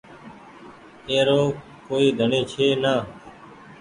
اي 1.07 1.17
رو 1.27 1.41
ڪوئي 1.87 2.07
ڍڻي 2.17 2.41
ڇي 2.51 2.67
نآ۔ 2.83 2.93